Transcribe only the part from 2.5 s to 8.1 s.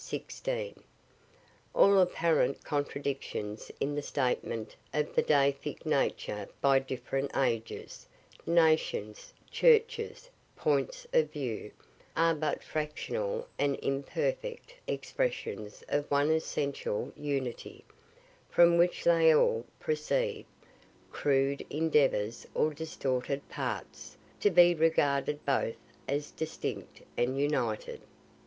contradictions in the statement of the Deific nature by different ages,